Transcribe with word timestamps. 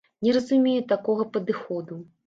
Не 0.27 0.31
разумею 0.37 0.81
такога 0.95 1.31
падыходу. 1.37 2.05